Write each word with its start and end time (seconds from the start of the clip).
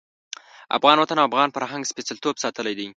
افغان 0.77 0.97
وطن 0.99 1.17
او 1.19 1.27
افغان 1.29 1.49
فرهنګ 1.55 1.83
سپېڅلتوب 1.91 2.35
ساتلی 2.43 2.73
دی. 2.79 2.87